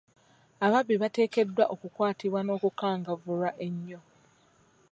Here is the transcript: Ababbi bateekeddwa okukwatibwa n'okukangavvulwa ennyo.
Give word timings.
Ababbi 0.65 0.95
bateekeddwa 1.01 1.63
okukwatibwa 1.73 2.39
n'okukangavvulwa 2.43 3.49
ennyo. 3.65 3.99